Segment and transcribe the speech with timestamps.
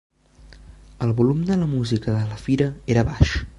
[1.07, 3.39] El volum de la música de la fira era baix.